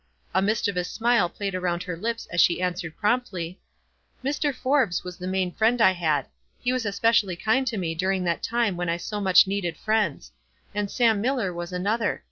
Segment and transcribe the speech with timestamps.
[0.33, 3.59] A mischievous smile played around her lips as she answered, promptly,—
[4.25, 4.51] "Mr.
[4.51, 6.25] Forbes was the main friend I had.
[6.59, 9.21] He was especially kind to me during that time when WISE AND OTHERWISE.
[9.21, 10.31] 67 I so much needed friends;
[10.73, 12.19] and Sam Miller waa another.